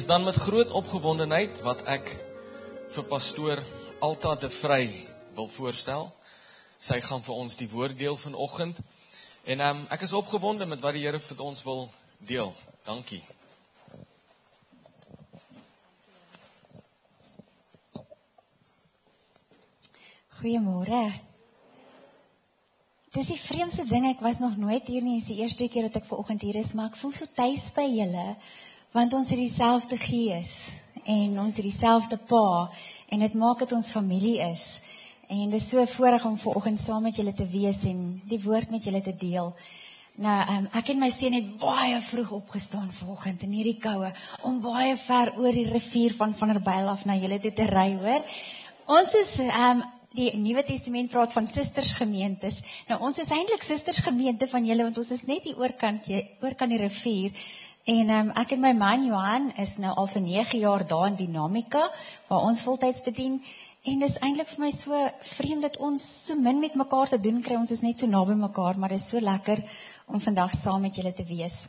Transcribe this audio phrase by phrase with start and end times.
[0.00, 2.06] Dis dan met groot opgewondenheid wat ek
[2.88, 3.60] vir pastoor
[4.00, 4.86] Alta de Vry
[5.36, 6.06] wil voorstel.
[6.80, 8.80] Sy gaan vir ons die woord deel vanoggend.
[9.44, 11.84] En um, ek is opgewonde met wat die Here vir ons wil
[12.30, 12.54] deel.
[12.88, 13.20] Dankie.
[20.40, 21.02] Goeiemôre.
[23.12, 26.00] Dis die vreemdste ding, ek was nog nooit hier nie, dis die eerste keer dat
[26.00, 28.26] ek ver oggend hier is, maar ek voel so tuis by julle
[28.92, 30.54] want ons het dieselfde gees
[31.04, 32.70] en ons het dieselfde pa
[33.10, 34.80] en dit maak dit ons familie is.
[35.30, 38.40] En dit is so voorreg om ver oggend saam met julle te wees en die
[38.42, 39.52] woord met julle te deel.
[40.20, 44.10] Nou, um, ek en my seun het baie vroeg opgestaan vanoggend in hierdie koue
[44.44, 48.26] om baie ver oor die rivier van Vanderbijl af na julle toe te ry, hoor.
[48.90, 49.86] Ons is um
[50.18, 52.58] die Nuwe Testament praat van sistersgemeentes.
[52.88, 56.74] Nou ons is eintlik sistersgemeente van julle want ons is net hier oorkant jy oorkant
[56.74, 57.44] die rivier.
[57.88, 61.16] En um, ek en my man Johan is nou al vir 9 jaar daar in
[61.16, 61.86] Dinamika
[62.28, 63.38] waar ons voltyds bedien
[63.88, 67.40] en dis eintlik vir my so vreemd dat ons so min met mekaar te doen
[67.40, 67.56] kry.
[67.56, 69.64] Ons is net so naby mekaar, maar dit is so lekker
[70.06, 71.68] om vandag saam met julle te wees.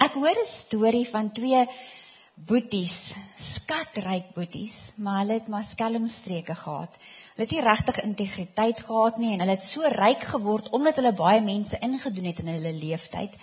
[0.00, 1.68] Ek hoor 'n storie van twee
[2.34, 6.96] boeties, skatryk boeties, maar hulle het maar skelmstreke gehad.
[7.34, 11.12] Hulle het nie regtig integriteit gehad nie en hulle het so ryk geword omdat hulle
[11.12, 13.36] baie mense ingedoen het in hulle lewenstyd.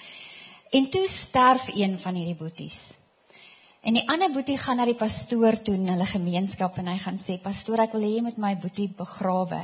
[0.69, 2.93] En toe sterf een van hierdie boeties.
[3.87, 7.19] En die ander boetie gaan na die pastoor toe in hulle gemeenskap en hy gaan
[7.23, 9.61] sê: "Pastoor, ek wil hê jy moet my boetie begrawe.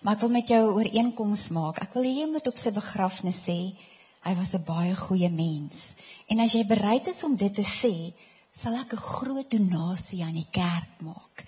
[0.00, 1.82] Maar ek wil met jou 'n ooreenkoms maak.
[1.82, 3.74] Ek wil hê jy moet op sy begrafnis sê
[4.22, 5.94] hy was 'n baie goeie mens.
[6.28, 8.12] En as jy bereid is om dit te sê,
[8.52, 11.44] sal ek 'n groot donasie aan die kerk maak."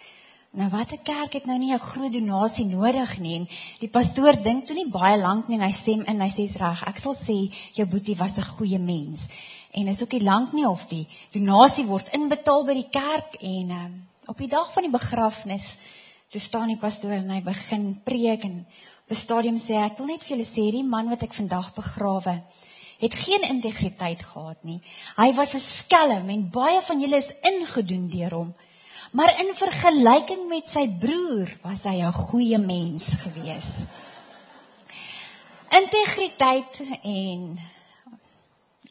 [0.52, 3.36] Nou watter kerk het nou nie 'n groot donasie nodig nie?
[3.36, 3.48] En
[3.80, 6.82] die pastoor dink toe nie baie lank nie en hy stem in hy sê's reg
[6.86, 9.26] ek sal sê jou boetie was 'n goeie mens.
[9.72, 13.70] En is ook nie lank nie of die donasie word inbetaal by die kerk en
[13.70, 15.76] um, op die dag van die begrafnis
[16.30, 18.66] toe staan die pastoor en hy begin preek en
[19.04, 21.74] op 'n stadium sê ek wil net vir julle sê die man wat ek vandag
[21.74, 22.42] begrawe
[22.98, 24.80] het geen integriteit gehad nie.
[25.16, 28.54] Hy was 'n skelm en baie van julle is ingedoen deur hom
[29.12, 33.84] Maar in vergelyking met sy broer was hy 'n goeie mens gewees.
[35.68, 37.58] Integriteit en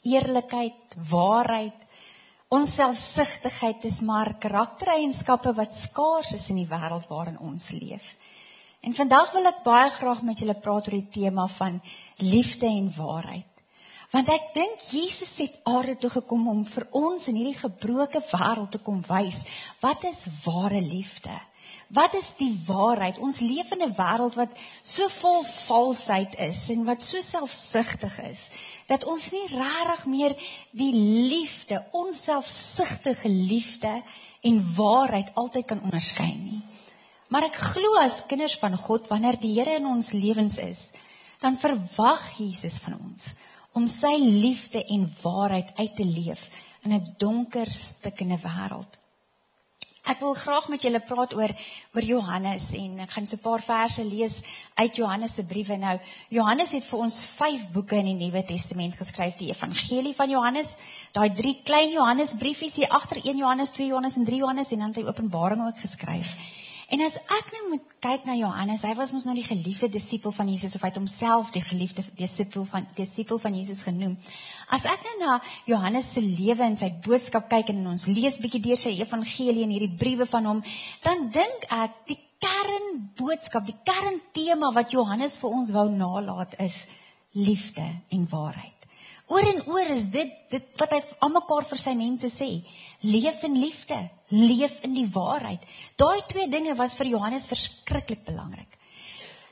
[0.02, 1.78] eerlikheid, waarheid,
[2.48, 8.16] onselfsugtigheid is maar karaktereienskappe wat skaars is in die wêreld waarin ons leef.
[8.82, 11.82] En vandag wil ek baie graag met julle praat oor die tema van
[12.18, 13.51] liefde en waarheid.
[14.12, 18.74] Want ek dink Jesus het aarde toe gekom om vir ons in hierdie gebroke wêreld
[18.74, 19.46] te kom wys
[19.80, 21.32] wat is ware liefde.
[21.92, 23.20] Wat is die waarheid?
[23.24, 24.52] Ons leef in 'n wêreld wat
[24.84, 28.50] so vol valsheid is en wat so selfsugtig is
[28.88, 30.36] dat ons nie regtig meer
[30.72, 30.94] die
[31.32, 34.04] liefde, onselfsugtige liefde
[34.42, 36.62] en waarheid altyd kan onderskei nie.
[37.28, 40.92] Maar ek glo as kinders van God wanneer die Here in ons lewens is,
[41.40, 43.32] dan verwag Jesus van ons
[43.74, 46.50] om sy liefde en waarheid uit te leef
[46.84, 49.02] in 'n donker stikkende wêreld.
[50.02, 51.52] Ek wil graag met julle praat oor
[51.94, 54.42] oor Johannes en ek gaan so 'n paar verse lees
[54.76, 56.00] uit Johannes se briewe nou.
[56.30, 60.76] Johannes het vir ons 5 boeke in die Nuwe Testament geskryf, die Evangelie van Johannes,
[61.14, 64.80] daai drie klein Johannes briefies hier agter 1 Johannes, 2 Johannes en 3 Johannes en
[64.80, 66.36] dan het hy Openbaring ook geskryf.
[66.92, 70.34] En as ek nou moet kyk na Johannes, hy was mos nou die geliefde disipel
[70.36, 74.18] van Jesus of hy het homself die geliefde disipel van disipel van Jesus genoem.
[74.76, 75.38] As ek nou na
[75.70, 79.72] Johannes se lewe en sy boodskap kyk en ons lees bietjie deur sy evangelie en
[79.72, 80.62] hierdie briewe van hom,
[81.06, 86.84] dan dink ek die kernboodskap, die kerntema wat Johannes vir ons wou nalat is
[87.32, 88.81] liefde en waarheid.
[89.32, 92.50] Oor en oor is dit dit wat hy almekaar vir sy mense sê.
[93.08, 93.98] Leef in liefde,
[94.36, 95.64] leef in die waarheid.
[95.96, 98.76] Daai twee dinge was vir Johannes verskriklik belangrik.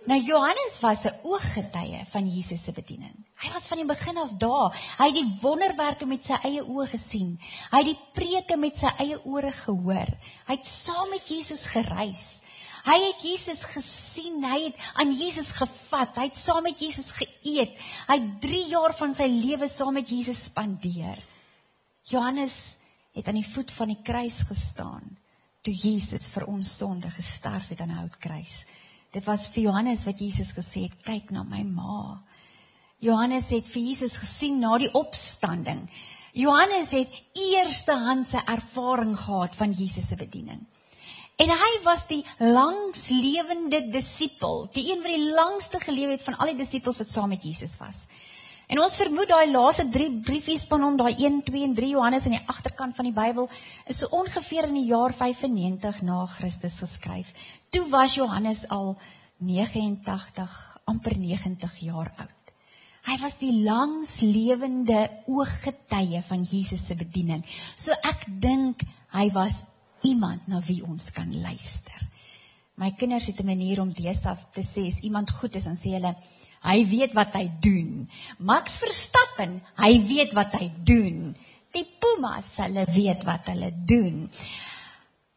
[0.09, 3.15] Nou Johannes was 'n ooggetuie van Jesus se bediening.
[3.35, 4.75] Hy was van die begin af daar.
[4.97, 7.39] Hy het die wonderwerke met sy eie oë gesien.
[7.71, 10.09] Hy het die preke met sy eie ore gehoor.
[10.47, 12.39] Hy het saam met Jesus gereis.
[12.89, 17.75] Hy het Jesus gesien, hy het aan Jesus gevat, hy het saam met Jesus geëet.
[18.09, 21.21] Hy het 3 jaar van sy lewe saam met Jesus spandeer.
[22.09, 22.55] Johannes
[23.13, 25.19] het aan die voet van die kruis gestaan
[25.65, 28.65] toe Jesus vir ons sonde gesterf het aan 'n houtkruis.
[29.11, 32.23] Dit was vir Johannes wat Jesus gesê het, kyk na my ma.
[32.99, 35.89] Johannes het vir Jesus gesien na die opstanding.
[36.33, 40.65] Johannes het eerstehandse ervaring gehad van Jesus se bediening.
[41.39, 46.51] En hy was die langslewende disipel, die een wat die langste geleef het van al
[46.51, 48.01] die disippels wat saam met Jesus was.
[48.69, 52.27] En ons vermoed daai laaste 3 briefies van hom, daai 1, 2 en 3 Johannes
[52.27, 53.47] aan die agterkant van die Bybel,
[53.89, 57.31] is so ongeveer in die jaar 95 na Christus geskryf.
[57.71, 58.93] Toe was Johannes al
[59.39, 60.59] 89,
[60.91, 62.53] amper 90 jaar oud.
[63.07, 67.41] Hy was die langs lewende ooggetuie van Jesus se bediening.
[67.79, 68.83] So ek dink
[69.15, 69.63] hy was
[70.07, 71.97] iemand na wie ons kan luister.
[72.79, 75.91] My kinders het 'n manier om deesdae te sê as iemand goed is, dan sê
[75.97, 76.15] hulle
[76.63, 78.09] hy weet wat hy doen.
[78.37, 81.35] Max Verstappen, hy weet wat hy doen.
[81.71, 84.29] Die Pumas, hulle weet wat hulle doen.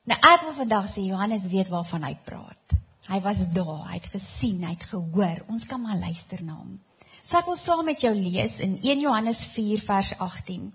[0.04, 2.74] Nou ek wil vandag sê Johannes weet waarvan hy praat.
[3.06, 5.42] Hy was daar, hy het gesien, hy het gehoor.
[5.48, 6.80] Ons kan maar luister na hom.
[7.22, 10.72] So ek wil saam met jou lees in 1 Johannes 4 vers 18.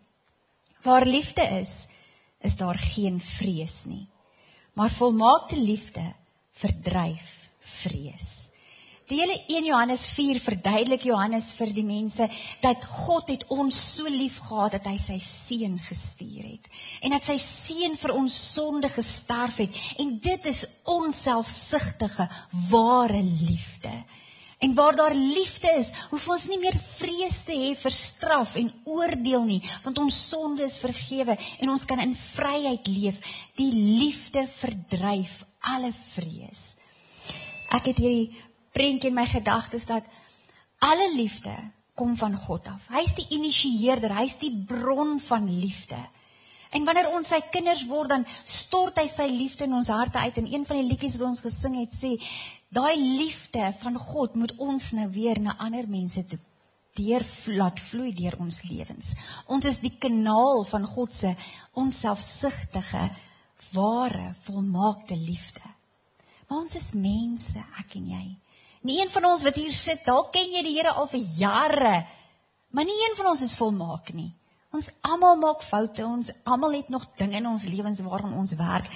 [0.84, 1.88] Waar liefde is,
[2.42, 4.08] is daar geen vrees nie.
[4.74, 6.14] Maar volmaakte liefde
[6.52, 8.48] verdryf vrees.
[9.08, 12.26] Die hele 1 Johannes 4 verduidelik Johannes vir die mense
[12.60, 16.68] dat God het ons so lief gehad dat hy sy seun gestuur het
[17.00, 22.28] en dat sy seun vir ons sonde gesterf het en dit is onselfsugtige
[22.68, 23.94] ware liefde.
[24.58, 28.72] En waar daar liefde is, hoef ons nie meer vrees te hê vir straf en
[28.90, 33.22] oordeel nie, want ons sonde is vergewe en ons kan in vryheid leef.
[33.60, 36.64] Die liefde verdryf alle vrees.
[37.70, 38.34] Ek het hierdie
[38.74, 40.06] prentjie in my gedagtes dat
[40.82, 41.54] alle liefde
[41.98, 42.90] kom van God af.
[42.94, 45.98] Hy's die initieerder, hy's die bron van liefde.
[46.76, 50.42] En wanneer ons sy kinders word, dan stort hy sy liefde in ons harte uit.
[50.42, 52.16] En een van die liedjies wat ons gesing het sê,
[52.74, 56.40] daai liefde van God moet ons nou weer na ander mense toe
[56.98, 57.24] deur
[57.54, 59.14] laat vloei deur ons lewens.
[59.54, 61.34] Ons is die kanaal van God se
[61.78, 63.04] onselfsugtige,
[63.74, 65.62] ware, volmaakte liefde.
[66.48, 68.26] Maar ons is mense, ek en jy.
[68.88, 71.96] Nie een van ons wat hier sit, dalk ken jy die Here al vir jare,
[72.72, 74.32] maar nie een van ons is volmaak nie.
[74.76, 78.90] Ons almal maak foute, ons almal het nog dinge in ons lewens waaraan ons werk.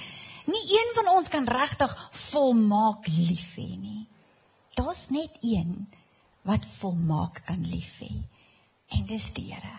[0.46, 1.92] Nie een van ons kan regtig
[2.28, 4.06] volmaak lief hê nie.
[4.76, 5.86] Daar's net een
[6.48, 8.12] wat volmaak kan lief hê.
[8.92, 9.78] En dis die Here.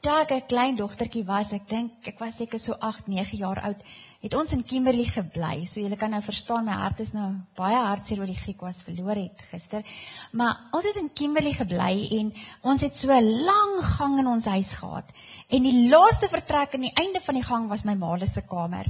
[0.00, 3.60] Toe ek 'n klein dogtertjie was, ek dink ek was seker so 8, 9 jaar
[3.60, 3.82] oud,
[4.18, 5.64] het ons in Kimberley gebly.
[5.70, 7.28] So julle kan nou verstaan my hart is nou
[7.58, 9.84] baie hartseer oor die Griek was verloor het gister.
[10.32, 12.32] Maar ons het in Kimberley gebly en
[12.62, 15.12] ons het so 'n lang gang in ons huis gehad.
[15.48, 18.86] En die laaste vertrek aan die einde van die gang was my ma se kamer.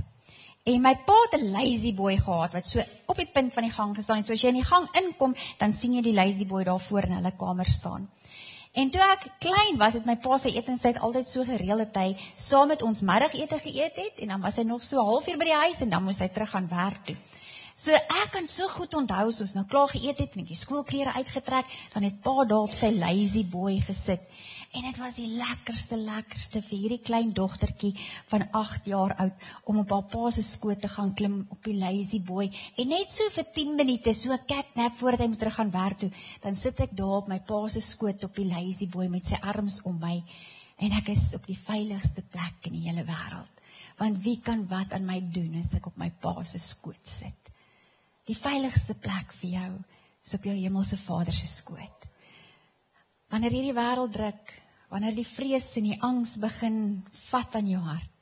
[0.64, 3.72] En my pa het 'n lazy boy gehad wat so op die punt van die
[3.72, 4.26] gang gestaan het.
[4.26, 7.02] So as jy in die gang inkom, dan sien jy die lazy boy daar voor
[7.02, 8.08] in hulle kamer staan.
[8.78, 12.12] En toe ek klein was, het my pa se etenstyd altyd so gereël dat hy
[12.38, 15.56] saam met ons middagete geëet het en dan was hy nog so halfuur by die
[15.64, 17.16] huis en dan moes hy terug gaan werk toe.
[17.78, 21.16] So ek kan so goed onthou as ons nou klaar geëet het en die skoolklere
[21.19, 24.22] uitgetrek, dan het pa daar op sy lazy boy gesit
[24.76, 27.94] En dit was die lekkerste lekkerste vir hierdie klein dogtertjie
[28.28, 31.76] van 8 jaar oud om op haar pa se skoot te gaan klim op die
[31.78, 32.50] lazy boy.
[32.76, 35.70] En net so vir 10 minute, so 'n cat nap voordat hy moet terug gaan
[35.70, 36.10] werk toe,
[36.42, 39.38] dan sit ek daar op my pa se skoot op die lazy boy met sy
[39.40, 40.22] arms om my
[40.78, 43.54] en ek is op die veiligste plek in die hele wêreld.
[43.98, 47.50] Want wie kan wat aan my doen as ek op my pa se skoot sit?
[48.26, 49.72] Die veiligste plek vir jou
[50.24, 52.06] is op jou hemelse Vader se skoot.
[53.28, 54.52] Wanneer hierdie wêreld druk,
[54.93, 56.79] wanneer die vrees en die angs begin
[57.29, 58.14] vat aan jou hart,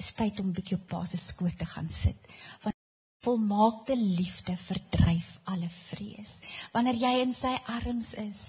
[0.00, 2.20] is tyd om bietjie op Pa se skoot te gaan sit.
[2.64, 2.76] Want
[3.24, 6.36] volmaakte liefde verdryf alle vrees.
[6.74, 8.42] Wanneer jy in sy arms is,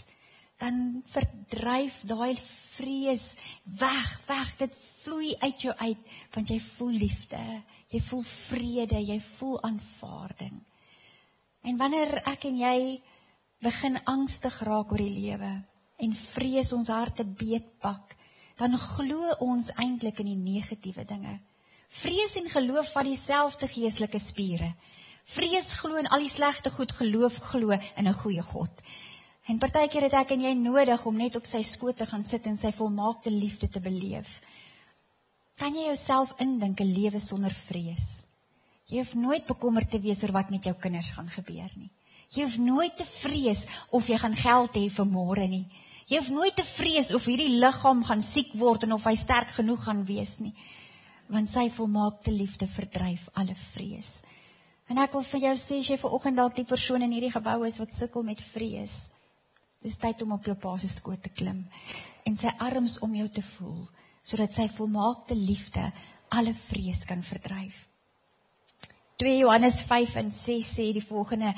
[0.62, 3.32] dan verdryf daai vrees
[3.80, 4.54] weg, weg.
[4.60, 7.42] Dit vloei uit jou uit want jy voel liefde,
[7.94, 10.58] jy voel vrede, jy voel aanvaarding.
[11.68, 12.78] En wanneer ek en jy
[13.64, 15.52] begin angstig raak oor die lewe,
[15.98, 18.16] en vrees ons harte beetpak,
[18.58, 21.40] dan glo ons eintlik in die negatiewe dinge.
[21.90, 24.74] Vrees en geloof vat dieselfde geestelike spiere.
[25.28, 28.72] Vrees glo in al die slegte goed, geloof glo in 'n goeie God.
[29.48, 32.46] En partykeer het ek en jy nodig om net op sy skoot te gaan sit
[32.48, 34.42] en sy volmaakte liefde te beleef.
[35.58, 38.28] Kan jy jouself indink 'n lewe sonder vrees?
[38.88, 41.90] Jy hoef nooit bekommerd te wees oor wat met jou kinders gaan gebeur nie.
[42.30, 45.66] Jy hoef nooit te vrees of jy gaan geld hê vir môre nie.
[46.08, 49.50] Jy hoef nooit te vrees of hierdie liggaam gaan siek word en of hy sterk
[49.58, 50.54] genoeg gaan wees nie.
[51.28, 54.14] Want sy volmaakte liefde verdryf alle vrees.
[54.88, 57.34] En ek wil vir jou sê as jy ver oggend dalk die persoon in hierdie
[57.34, 58.96] gebou is wat sukkel met vrees.
[59.84, 61.66] Dis tyd om op jou pa se skoot te klim
[62.28, 63.84] en sy arms om jou te voel
[64.28, 65.84] sodat sy volmaakte liefde
[66.32, 67.76] alle vrees kan verdryf.
[69.20, 71.52] 2 Johannes 5 en 6 sê die volgende.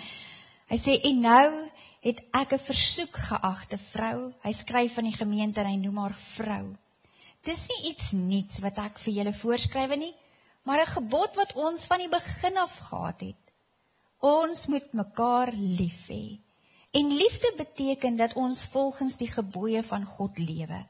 [0.69, 1.68] Hy sê en nou
[1.99, 4.33] het ek 'n versoek geagte vrou.
[4.43, 6.75] Hy skryf van die gemeente en hy noem haar vrou.
[7.43, 10.15] Dis nie iets nuuts wat ek vir julle voorskryf nie,
[10.63, 13.43] maar 'n gebod wat ons van die begin af gehad het.
[14.19, 16.39] Ons moet mekaar lief hê.
[16.91, 20.85] En liefde beteken dat ons volgens die gebooie van God lewe.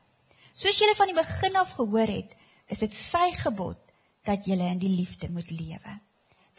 [0.54, 2.36] Soos julle van die begin af gehoor het,
[2.68, 3.78] is dit sy gebod
[4.24, 6.00] dat julle in die liefde moet lewe.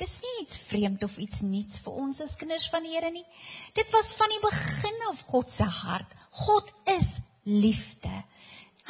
[0.01, 3.27] Dis nie iets vreemd of iets nuuts vir ons as kinders van die Here nie.
[3.77, 6.15] Dit was van die begin af God se hart.
[6.47, 8.13] God is liefde.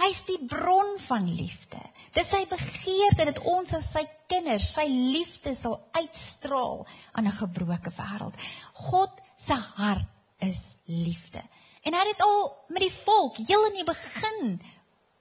[0.00, 1.80] Hy's die bron van liefde.
[2.14, 7.92] Dis sy begeerte dat ons as sy kinders sy liefde sal uitstraal aan 'n gebroke
[7.98, 8.38] wêreld.
[8.72, 10.06] God se hart
[10.38, 11.42] is liefde.
[11.82, 14.60] En hy het dit al met die volk heel in die begin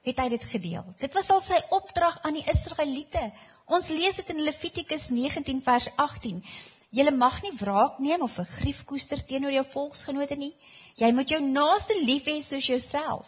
[0.08, 0.86] het hy dit gedeel.
[1.00, 3.32] Dit was al sy opdrag aan die Israeliete
[3.70, 6.42] Ons lees dit in Levitikus 19 vers 18.
[6.90, 10.56] Jy mag nie wraak neem of 'n grief koester teenoor jou volksgenote nie.
[10.98, 13.28] Jy moet jou naaste lief hê soos jouself.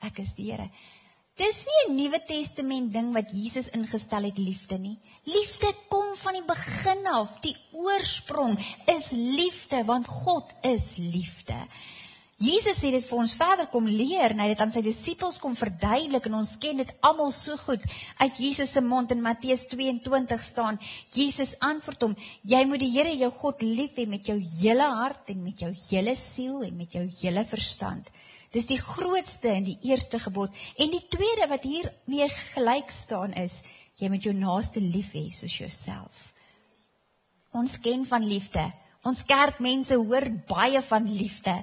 [0.00, 0.70] Ek is die Here.
[1.36, 4.98] Dis nie 'n Nuwe Testament ding wat Jesus ingestel het liefde nie.
[5.24, 7.40] Liefde kom van die begin af.
[7.40, 11.66] Die oorsprong is liefde want God is liefde.
[12.42, 15.36] Jesus het dit vir ons verder kom leer en hy het dit aan sy disippels
[15.38, 17.84] kom verduidelik en ons ken dit almal so goed
[18.18, 20.80] uit Jesus se mond in Matteus 22 staan.
[21.14, 25.30] Jesus antwoord hom: Jy moet die Here jou God lief hê met jou hele hart
[25.30, 28.10] en met jou hele siel en met jou hele verstand.
[28.52, 30.50] Dis die grootste en die eerste gebod.
[30.82, 33.60] En die tweede wat hier mee gelyk staan is:
[34.00, 36.32] Jy moet jou naaste lief hê soos jouself.
[37.54, 38.66] Ons ken van liefde.
[39.06, 41.54] Ons kerkmense hoor baie van liefde.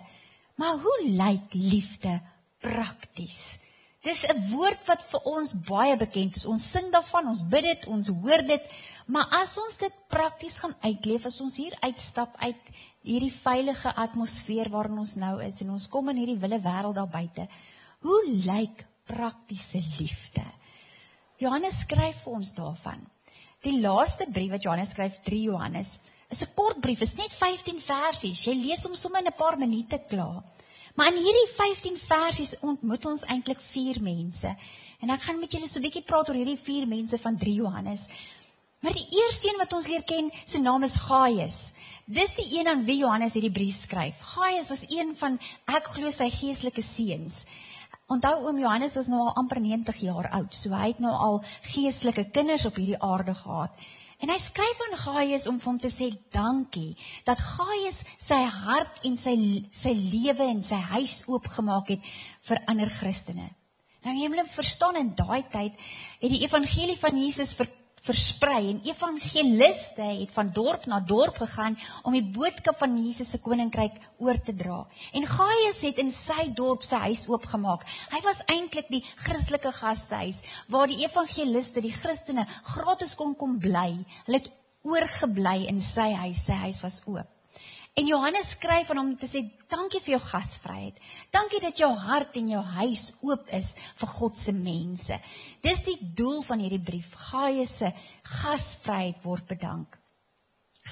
[0.60, 2.20] Maar hoe lyk liefde
[2.60, 3.58] prakties?
[4.04, 6.46] Dis 'n woord wat vir ons baie bekend is.
[6.46, 8.64] Ons sing daarvan, ons bid dit, ons hoor dit,
[9.08, 12.72] maar as ons dit prakties gaan uitleef, as ons hier uitstap uit
[13.04, 17.12] hierdie veilige atmosfeer waarin ons nou is en ons kom in hierdie wille wêreld daar
[17.12, 17.48] buite,
[18.00, 20.44] hoe lyk praktiese liefde?
[21.40, 23.08] Johannes skryf vir ons daarvan.
[23.64, 27.80] Die laaste brief wat Johannes skryf, 3 Johannes, is 'n kort brief, is net 15
[27.82, 28.46] versies.
[28.46, 30.44] Jy lees hom sommer in 'n paar minute klaar.
[30.96, 34.56] Maar in hierdie 15 versies ontmoet ons eintlik vier mense.
[35.00, 37.54] En ek gaan met julle so 'n bietjie praat oor hierdie vier mense van 3
[37.54, 38.08] Johannes.
[38.80, 41.72] Maar die eerste een wat ons leer ken, se naam is Gaius.
[42.06, 44.22] Dis die een aan wie Johannes hierdie brief skryf.
[44.22, 47.46] Gaius was een van ek glo sy geestelike seuns.
[48.08, 51.44] Onthou oom Johannes was nou al amper 90 jaar oud, so hy het nou al
[51.62, 53.72] geestelike kinders op hierdie aarde gehad.
[54.20, 56.98] En hy skryf aan Gaius om hom te sê dankie
[57.28, 59.36] dat Gaius sy hart en sy
[59.72, 62.12] sy lewe en sy huis oopgemaak het
[62.50, 63.48] vir ander Christene.
[64.04, 65.76] Nou jy moet verstaan in daai tyd
[66.20, 67.72] het die evangelie van Jesus vir
[68.06, 73.42] versprei en evangeliste het van dorp na dorp gegaan om die boodskap van Jesus se
[73.44, 74.84] koninkryk oor te dra.
[75.14, 77.86] En Gaius het in sy dorp sy huis oopgemaak.
[78.14, 83.92] Hy was eintlik die Christelike gastehuis waar die evangeliste, die Christene gratis kon kom bly.
[84.28, 84.54] Hulle het
[84.88, 86.46] oorgebly in sy huis.
[86.46, 87.39] Sy huis was oop.
[87.98, 89.42] En Johannes skryf aan hom te sê
[89.72, 91.00] dankie vir jou gasvryheid.
[91.34, 95.20] Dankie dat jou hart en jou huis oop is vir God se mense.
[95.66, 97.16] Dis die doel van hierdie brief.
[97.30, 97.92] Gaius se
[98.42, 99.98] gasvryheid word bedank.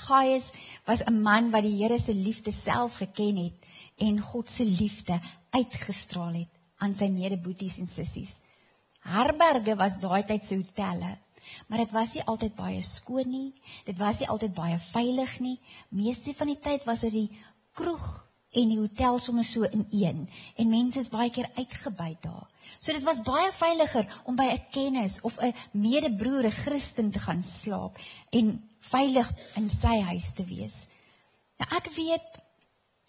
[0.07, 0.51] Gaius
[0.85, 3.65] was 'n man wat die Here se liefde self geken het
[3.97, 5.19] en God se liefde
[5.51, 8.35] uitgestraal het aan sy medeboeties en sissies.
[9.01, 11.17] Herberge was daai tyd se hotelle
[11.67, 13.53] Maar dit was nie altyd baie skoon nie.
[13.85, 15.59] Dit was nie altyd baie veilig nie.
[15.89, 17.29] Meeste van die tyd was dit die
[17.77, 18.07] kroeg
[18.57, 20.23] en die hotel sommer so in een
[20.55, 22.47] en mense is baie keer uitgebuit daar.
[22.79, 27.19] So dit was baie veiliger om by 'n kennis of 'n medebroer, 'n Christen te
[27.19, 27.99] gaan slaap
[28.29, 30.87] en veilig in sy huis te wees.
[31.57, 32.41] Nou ek weet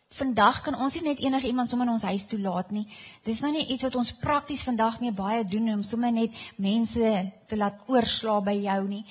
[0.09, 2.87] vandag kan ons nie net enige iemand sommer in ons huis toelaat nie.
[3.25, 7.11] Dis nou nie iets wat ons prakties vandag mee baie doen om sommer net mense
[7.49, 9.05] te laat oorsla by jou nie.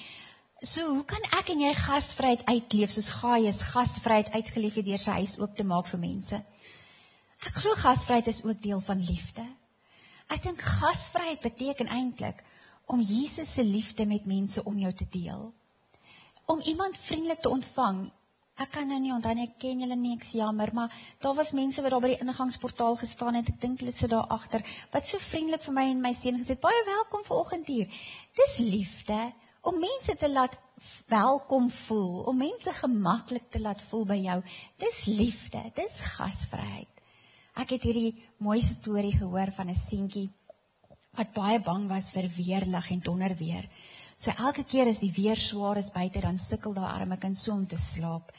[0.65, 5.19] So, hoe kan ek en jy gasvryheid uitleef soos Gaius gasvryheid uitgeleef het deur sy
[5.19, 6.39] huis oop te maak vir mense?
[7.45, 9.45] Ek glo gasvryheid is ook deel van liefde.
[10.33, 12.41] Ek dink gasvryheid beteken eintlik
[12.89, 15.53] om Jesus se liefde met mense om jou te deel.
[16.49, 18.07] Om iemand vriendelik te ontvang
[18.57, 21.53] Ek kan nou nie onthou nie, ek ken julle nie, ek's jammer, maar daar was
[21.53, 23.51] mense wat daar by die ingangsportaal gestaan het.
[23.53, 24.63] Ek dink hulle sit daar agter.
[24.93, 27.85] Wat so vriendelik vir my en my seun gesê, "Baie welkom vanoggend hier."
[28.33, 30.57] Dis liefde om mense te laat
[31.07, 34.41] welkom voel, om mense gemaklik te laat voel by jou.
[34.77, 36.89] Dis liefde, dis gasvryheid.
[37.57, 40.29] Ek het hierdie mooi storie gehoor van 'n seentjie
[41.17, 43.69] wat baie bang was vir weerlig en donderweer.
[44.17, 47.53] So elke keer as die weer swaar is buite, dan sukkel daai arme kind so
[47.53, 48.31] om te slaap.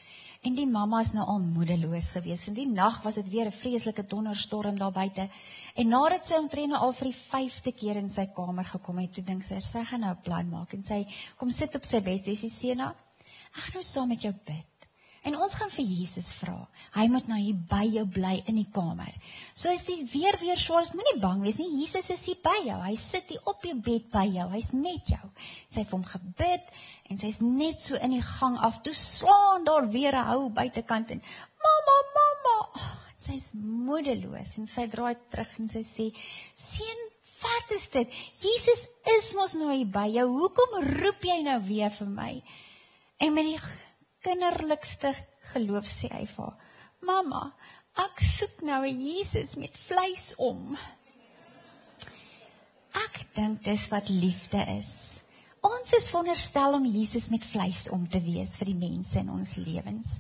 [0.47, 2.49] En die mamma is nou al moedeloos geweest.
[2.51, 5.29] In die nag was dit weer 'n vreeslike donderstorm daar buite.
[5.75, 9.25] En nadat sy omtrent al vir die 5de keer in sy kamer gekom het, toe
[9.25, 11.07] dink sy, sy gaan nou 'n plan maak en sy
[11.37, 12.95] kom sit op sy bed, sê sy Sena,
[13.57, 14.78] ek gaan nou saam met jou bid.
[15.29, 16.57] En ons gaan vir Jesus vra.
[16.95, 19.11] Hy moet nou hier by jou bly in die kamer.
[19.53, 21.69] So as dit weer weer swaar is, moenie bang wees nie.
[21.83, 22.77] Jesus is hier by jou.
[22.81, 24.47] Hy sit hier op jou bed by jou.
[24.55, 25.27] Hy's met jou.
[25.69, 26.71] Sy het vir hom gebid
[27.13, 28.79] en sy's net so in die gang af.
[28.87, 31.21] Toe slaan daar weer 'n hou buitekant en
[31.67, 32.57] mamma, mamma.
[33.19, 36.07] Sy's moedeloos en sy draai terug en sy sê:
[36.55, 37.01] "Seun,
[37.43, 38.09] wat is dit?
[38.41, 40.27] Jesus is mos nou hier by jou.
[40.39, 42.43] Hoekom roep jy nou weer vir my?"
[43.19, 43.61] En met die
[44.29, 45.15] kinderlikste
[45.55, 46.57] geloof sê hy vir haar:
[47.01, 47.43] "Mamma,
[47.97, 50.77] ek soek nou 'n Jesus met vleis om."
[52.95, 55.21] Ek dink dis wat liefde is.
[55.61, 59.57] Ons is veronderstel om Jesus met vleis om te wees vir die mense in ons
[59.57, 60.19] lewens.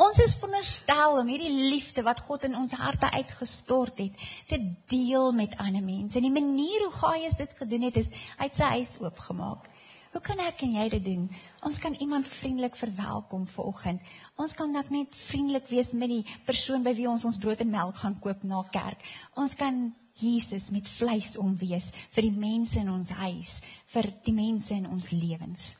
[0.00, 4.12] Ons is veronderstel om hierdie liefde wat God in ons harte uitgestort het,
[4.48, 6.16] te deel met ander mense.
[6.16, 9.68] En die manier hoe Gaius dit gedoen het, is uit sy huis oopgemaak.
[10.10, 11.26] Hoe kan ek en jy dit doen?
[11.62, 14.02] Ons kan iemand vriendelik verwelkom vanoggend.
[14.42, 17.70] Ons kan dalk net vriendelik wees met die persoon by wie ons ons brood en
[17.70, 19.04] melk gaan koop na kerk.
[19.38, 19.78] Ons kan
[20.18, 23.52] Jesus met vleis omwees vir die mense in ons huis,
[23.94, 25.76] vir die mense in ons lewens.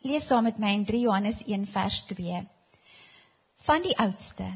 [0.00, 2.40] Lees saam met my in 3 Johannes 1 vers 2.
[3.68, 4.48] Van die oudste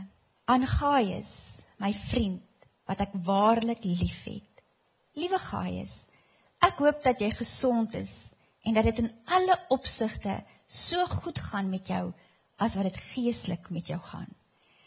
[0.49, 1.37] aan Gaius,
[1.77, 2.41] my vriend
[2.89, 4.49] wat ek waarlik liefhet.
[5.21, 6.01] Liewe Gaius,
[6.65, 8.32] ek hoop dat jy gesond is
[8.63, 12.13] en dat dit in alle opsigte so goed gaan met jou
[12.57, 14.29] as wat dit geestelik met jou gaan.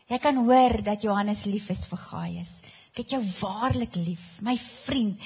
[0.08, 2.52] Jy kan hoor dat Johannes lief is vir Gaius.
[2.94, 5.22] Ek het jou waarlik lief, my vriend.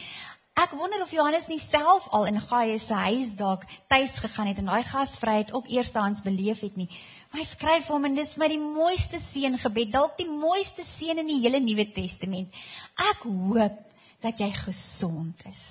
[0.59, 4.57] Ek wonder of Johannes nie self al in Gaius se huis dalk tuis gegaan het
[4.59, 6.89] en daai gasvryheid ook eerstehands beleef het nie.
[7.29, 11.29] Maar hy skryf hom en dis my die mooiste seëngebed, dalk die mooiste seën in
[11.29, 12.55] die hele Nuwe Testament.
[12.97, 13.77] Ek hoop
[14.25, 15.63] dat jy gesond is.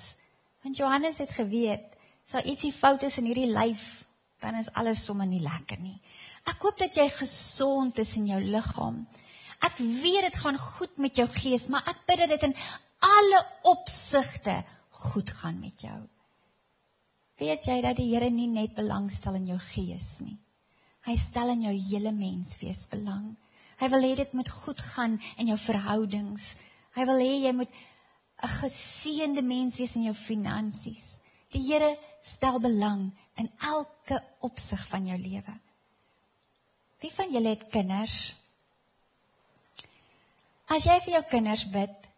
[0.63, 1.98] Want Johannes het geweet
[2.29, 4.05] sal ietsie fout is in hierdie lyf,
[4.39, 5.97] dan is alles sommer nie lekker nie.
[6.47, 9.01] Ek hoop dat jy gesond is in jou liggaam.
[9.65, 12.55] Ek weet dit gaan goed met jou gees, maar ek bid dat dit in
[13.03, 14.61] alle opsigte
[15.09, 15.97] goed gaan met jou.
[17.39, 20.37] Weet jy dat die Here nie net belangstel in jou gees nie.
[21.07, 23.31] Hy stel in jou hele menswees belang.
[23.79, 26.51] Hy wil hê dit moet goed gaan in jou verhoudings.
[26.95, 27.71] Hy wil hê jy moet
[28.43, 31.05] 'n geseënde mens wees in jou finansies.
[31.51, 35.55] Die Here stel belang in elke opsig van jou lewe.
[36.99, 38.35] Wie van julle het kinders?
[40.69, 42.08] As jy vir jou kinders bid,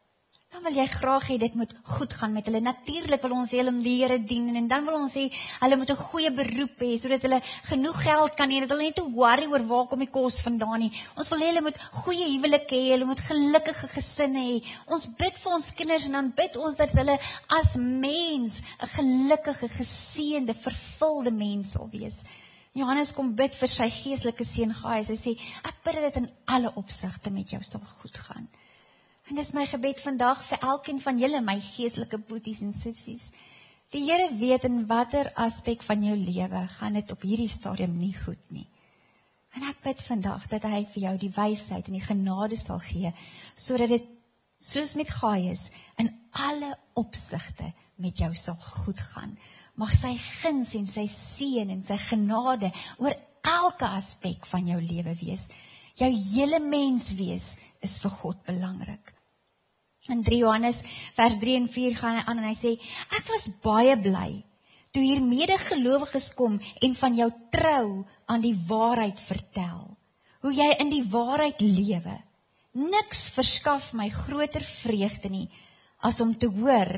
[0.51, 2.59] dan wil jy graag hê dit moet goed gaan met hulle.
[2.59, 5.29] Natuurlik wil ons hê hulle moet die Here dien en dan wil ons hê
[5.61, 8.89] hulle moet 'n goeie beroep hê sodat hulle genoeg geld kan hê en dat hulle
[8.89, 10.91] net te worry oor waar kom die kos vandaan nie.
[11.15, 14.57] Ons wil hê hulle moet goeie huwelike hê, hulle moet gelukkige gesinne hê.
[14.87, 19.69] Ons bid vir ons kinders en dan bid ons dat hulle as mens 'n gelukkige,
[19.79, 22.23] geseënde, vervulde mens sal wees.
[22.73, 25.07] Johannes kom bid vir sy geestelike seun Gaius.
[25.07, 25.31] Hy sê
[25.63, 28.49] ek bid dat dit in alle opsigte met jou sal goed gaan.
[29.31, 33.29] En dis my gebed vandag vir elkeen van julle, my geestelike boeties en sissies.
[33.95, 38.11] Die Here weet in watter aspek van jou lewe gaan dit op hierdie stadium nie
[38.11, 38.65] goed nie.
[39.55, 43.13] En ek bid vandag dat hy vir jou die wysheid en die genade sal gee
[43.55, 44.09] sodat dit
[44.59, 45.63] soos met Gaius
[46.03, 47.71] in alle opsigte
[48.03, 49.37] met jou sal goed gaan.
[49.79, 53.15] Mag sy guns en sy seën en sy genade oor
[53.47, 55.47] elke aspek van jou lewe wees.
[55.95, 59.15] Jou hele mens wees is vir God belangrik.
[60.11, 60.81] In 3 Johannes
[61.15, 62.71] vers 3 en 4 gaan hy aan en hy sê
[63.17, 64.43] ek was baie bly
[64.91, 67.85] toe hier medegelowiges kom en van jou trou
[68.27, 69.87] aan die waarheid vertel.
[70.43, 72.17] Hoe jy in die waarheid lewe.
[72.75, 75.47] Niks verskaf my groter vreugde nie
[76.01, 76.89] as om te hoor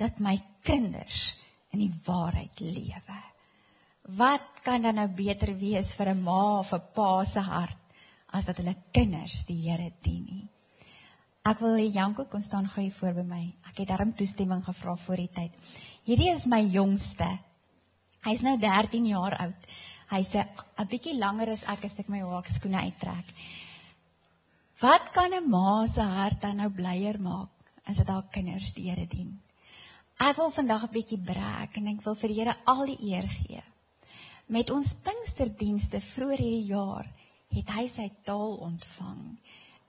[0.00, 1.34] dat my kinders
[1.74, 3.20] in die waarheid lewe.
[4.16, 7.80] Wat kan dan nou beter wees vir 'n ma of 'n pa se hart
[8.28, 10.48] as dat hulle kinders die Here dien nie?
[11.44, 13.42] Ek wil hê Janko kom staan gou hier voor by my.
[13.68, 15.72] Ek het darm toestemming gevra voor die tyd.
[16.08, 17.26] Hierdie is my jongste.
[18.24, 19.66] Hy's nou 13 jaar oud.
[20.08, 23.28] Hy's 'n bietjie langer as ek as ek my hoekskoene uittrek.
[24.80, 27.52] Wat kan 'n ma se hart dan nou blyer maak
[27.84, 29.38] as dit haar kinders die Here dien?
[30.18, 33.28] Ek wil vandag 'n bietjie breek en ek wil vir die Here al die eer
[33.28, 33.62] gee.
[34.48, 37.06] Met ons Pinksterdienste vroeër hierdie jaar
[37.50, 39.38] het hy sy taal ontvang.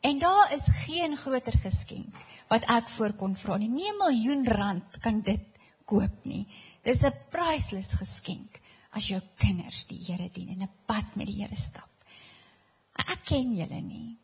[0.05, 2.15] En daar is geen groter geskenk
[2.51, 3.69] wat ek voor kon vra nie.
[3.69, 5.45] Nie 'n miljoen rand kan dit
[5.85, 6.45] koop nie.
[6.83, 11.41] Dis 'n priceless geskenk as jou kinders die Here dien en 'n pad met die
[11.41, 11.89] Here stap.
[12.95, 14.17] Ek ken julle nie.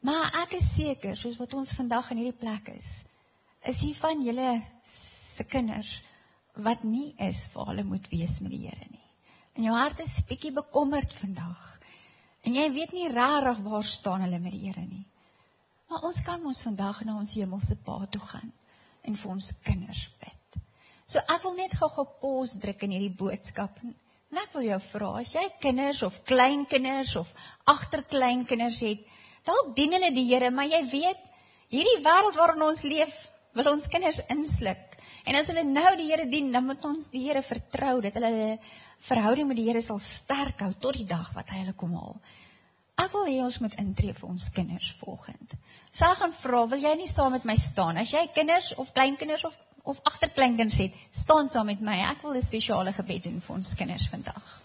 [0.00, 3.04] Maar ek is seker soos wat ons vandag in hierdie plek is,
[3.62, 6.02] is hier van julle se kinders
[6.54, 9.08] wat nie is waar hulle moet wees met die Here nie.
[9.52, 11.80] En jou hart is bietjie bekommerd vandag.
[12.42, 15.04] En jy weet nie regtig waar staan hulle met die Here nie.
[15.90, 18.52] Maar ons kan ons vandag na ons hemelse Pa toe gaan
[19.06, 20.62] en vir ons kinders bid.
[21.04, 23.80] So ek wil net gou-gou pause druk in hierdie boodskap.
[23.82, 27.32] En ek wil jou vra, as jy kinders of kleinkinders of
[27.68, 29.02] agterkleinkinders het,
[29.44, 31.20] dalk dien hulle die Here, maar jy weet,
[31.74, 33.12] hierdie wêreld waarin ons leef,
[33.58, 34.91] wil ons kinders insluk.
[35.24, 38.30] En as hulle nou die Here dien, dan moet ons die Here vertrou dat hulle
[38.32, 38.58] hulle
[39.06, 42.16] verhouding met die Here sal sterk hou tot die dag wat hy hulle kom haal.
[43.02, 45.54] Ek wil hê ons moet intree vir ons kinders volgend.
[45.94, 49.46] Sal gaan vra, wil jy nie saam met my staan as jy kinders of kleinkinders
[49.48, 51.96] of of agterkleinkinders het, staan saam met my.
[52.10, 54.60] Ek wil 'n spesiale gebed doen vir ons kinders vandag.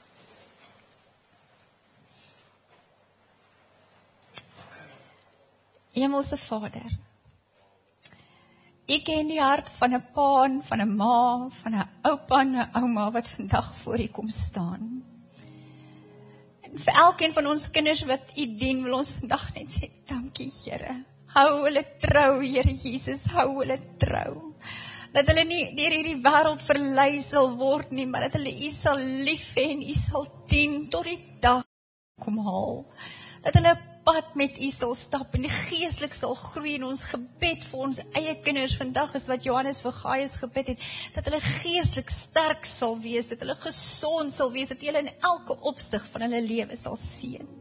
[5.94, 6.92] Hemelse Vader,
[8.88, 12.54] Ek ken die hart van 'n pa en van 'n ma, van 'n oupa en
[12.56, 15.04] 'n ouma wat vandag voor U kom staan.
[16.64, 20.52] En vir elkeen van ons kinders wat U dien, wil ons vandag net sê dankie,
[20.64, 21.04] Here.
[21.36, 24.56] Hou hulle trou, Here Jesus, hou hulle trou.
[25.12, 29.04] Dat hulle nie deur hierdie wêreld verlei sal word nie, maar dat hulle U sal
[29.28, 31.66] lief hê en U sal dien tot die dag
[32.24, 32.86] kom haal.
[33.44, 33.76] Dat hulle
[34.08, 38.36] pad met U sal stap en geestelik sal groei in ons gebed vir ons eie
[38.46, 40.86] kinders vandag is wat Johannes vir Gaius gebid het
[41.18, 45.60] dat hulle geestelik sterk sal wees dat hulle gesond sal wees dat hulle in elke
[45.74, 47.52] opsig van hulle lewe sal seën.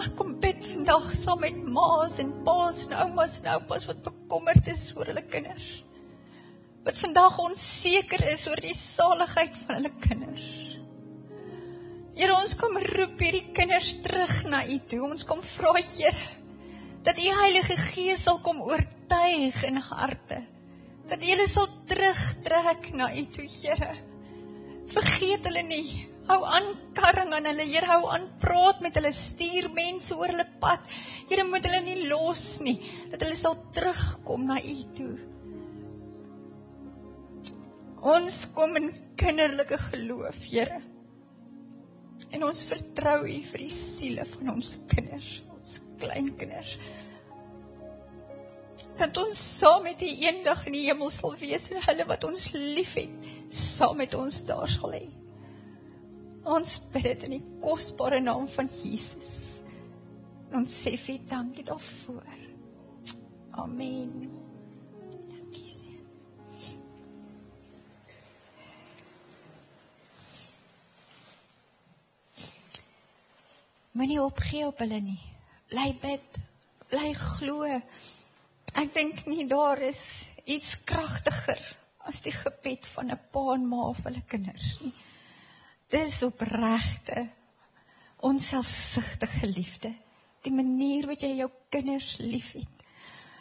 [0.00, 4.72] Ek kom bid vandag saam met ma's en pa's en oumas en oupas wat bekommerd
[4.72, 5.72] is oor hulle kinders.
[6.88, 10.71] Wat vandag onseker is oor die saligheid van hulle kinders.
[12.12, 15.00] Here ons kom roep hierdie kinders terug na U toe.
[15.06, 16.28] Ons kom vra Here
[17.02, 20.42] dat U Heilige Gees sal kom oortuig in harte.
[21.10, 23.96] Dat hulle sal terugtrek na U toe, Here.
[24.92, 25.86] Vergeet hulle nie.
[26.28, 27.66] Hou aan karring aan hulle.
[27.66, 29.10] Here hou aan praat met hulle.
[29.16, 30.84] Stuur mense oor hulle pad.
[31.30, 32.78] Here moet hulle nie los nie.
[33.10, 35.12] Dat hulle sal terugkom na U toe.
[38.12, 40.82] Ons kom in kinderlike geloof, Here.
[42.32, 46.76] En ons vertrou U vir die siele van ons kinders, ons kleinkinders.
[48.98, 52.50] Dat ons saam met U eendag in die hemel sal wees en hulle wat ons
[52.56, 55.06] liefhet, saam met ons daar sal hê.
[56.42, 59.38] Ons bid dit in die kosbare naam van Jesus.
[60.52, 62.38] Ons sê vir dankie daarvoor.
[63.62, 64.31] Amen.
[73.92, 75.20] Moenie opgee op hulle nie.
[75.68, 76.40] Bly bid.
[76.88, 77.68] Bly glo.
[78.72, 80.00] Ek dink nie daar is
[80.48, 81.60] iets kragtiger
[82.08, 84.94] as die gebed van 'n pa en ma vir hulle kinders nie.
[85.90, 87.28] Dis opregte
[88.22, 89.92] onselfsugtige liefde.
[90.42, 92.68] Die manier wat jy jou kinders liefhet.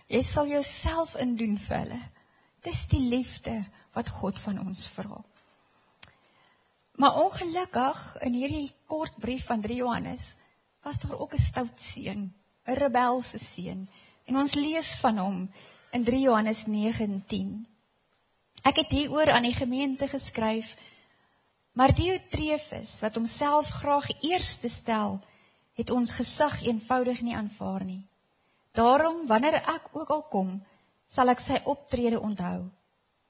[0.08, 2.02] Jy sal jouself indoen vir hulle.
[2.64, 5.24] Dis die liefde wat God van ons vra.
[7.00, 10.36] Maar ongelukkig in hierdie kort brief van 3 Johannes
[10.84, 12.34] was daar ook 'n stout seun,
[12.66, 13.90] 'n rebelse seun.
[14.26, 15.52] En ons lees van hom
[15.92, 17.68] in 3 Johannes 9:10.
[18.64, 20.76] Ek het hieroor aan die gemeente geskryf,
[21.72, 25.20] maar Diotrefus wat homself graag eerste stel,
[25.74, 28.08] het ons gesag eenvoudig nie aanvaar nie.
[28.72, 30.64] Daarom wanneer ek ook al kom,
[31.08, 32.70] sal ek sy optrede onthou.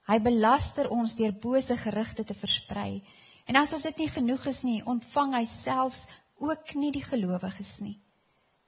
[0.09, 3.01] Hy belaster ons deur bose gerugte te versprei.
[3.45, 6.07] En asof dit nie genoeg is nie, ontvang hy selfs
[6.41, 7.97] ook nie die gelowiges nie.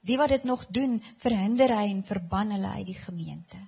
[0.03, 3.59] Die wat dit nog doen, verhinder hy en verban hulle uit die gemeente.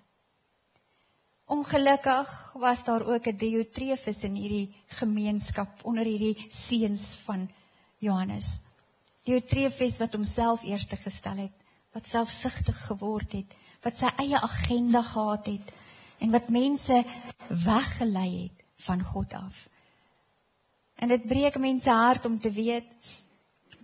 [1.46, 7.50] Ongelukkig was daar ook 'n Diotrefus in hierdie gemeenskap onder hierdie seuns van
[7.98, 8.60] Johannes.
[9.24, 11.56] Diotrefus wat homself eerste gestel het,
[11.94, 15.72] wat selfsugtig geword het, wat sy eie agenda gehad het
[16.18, 17.04] en wat mense
[17.48, 19.70] weggelei het van God af.
[20.96, 23.24] En dit breek mense hart om te weet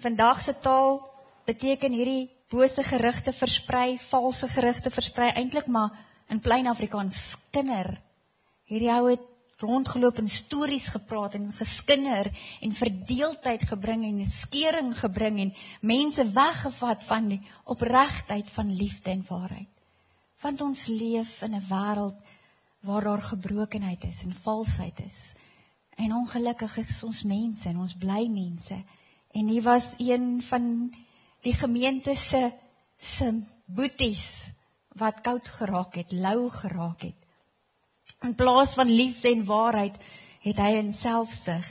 [0.01, 0.99] vandag se taal
[1.45, 5.91] beteken hierdie bose gerugte versprei, valse gerugte versprei eintlik maar
[6.29, 7.93] in plain Afrikaans skinder.
[8.67, 9.27] Hierdie ou het
[9.61, 17.03] rondgeloop en stories gepraat en geskinder en verdeeldheid gebring en skeuring gebring en mense weggevat
[17.05, 19.69] van die opregtheid van liefde en waarheid.
[20.41, 22.17] Want ons leef in 'n wêreld
[22.81, 25.31] waar daar gebrokenheid is en valsheid is.
[25.95, 28.83] En ongelukkig is ons mense en ons bly mense.
[29.31, 30.93] En hier was een van
[31.41, 32.51] die gemeente se
[32.97, 34.51] se boeties
[34.87, 37.15] wat koud geraak het, lou geraak het.
[38.21, 39.97] In plaas van liefde en waarheid
[40.41, 41.65] het hy in selfsug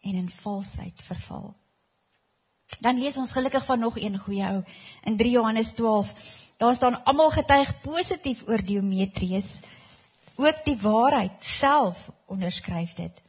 [0.00, 1.52] en in valsheid verval.
[2.80, 4.62] Dan lees ons gelukkig van nog een goeie ou
[5.04, 6.14] in 3 Johannes 12.
[6.56, 9.58] Daar staan almal getuig positief oor Diometrius.
[10.34, 13.20] Ook die waarheid self onderskryf dit.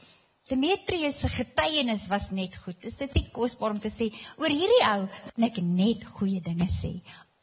[0.51, 2.83] Demetrius se getuienis was net goed.
[2.83, 4.09] Is dit nie kosbaar om te sê
[4.41, 5.05] oor hierdie ou
[5.39, 6.97] net net goeie dinge sê.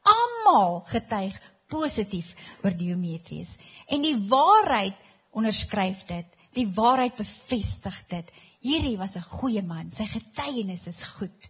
[0.05, 1.39] Almal getuig
[1.71, 2.35] positief
[2.65, 3.55] oor Diometrius
[3.89, 4.99] en die waarheid
[5.33, 6.29] onderskryf dit.
[6.57, 8.31] Die waarheid bevestig dit.
[8.61, 9.91] Hierdie was 'n goeie man.
[9.91, 11.49] Sy getuienis is goed.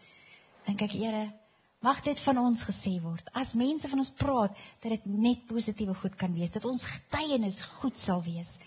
[0.66, 1.32] Dink ek, Here,
[1.80, 3.28] mag dit van ons gesê word.
[3.32, 7.60] As mense van ons praat, dat dit net positiewe goed kan wees, dat ons getuienis
[7.80, 8.58] goed sal wees.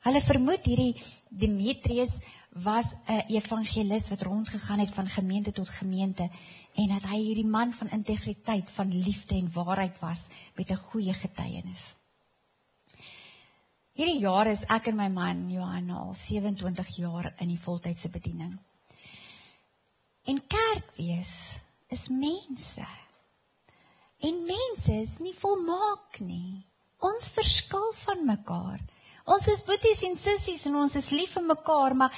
[0.00, 0.94] Hulle vermoed hierdie
[1.28, 2.20] Demetrius
[2.64, 6.30] was 'n evangelis wat rondgegaan het van gemeente tot gemeente
[6.74, 10.22] en dat hy hierdie man van integriteit, van liefde en waarheid was
[10.54, 11.94] met 'n goeie getuienis.
[13.92, 18.58] Hierdie jaar is ek en my man Johan al 27 jaar in die voltydse bediening.
[20.24, 21.58] En kerk wees
[21.88, 22.86] is mense.
[24.18, 26.64] En mense is nie volmaak nie.
[26.98, 28.80] Ons verskil van mekaar.
[29.26, 32.14] Ons is boeties en sissies en ons is lief vir mekaar, maar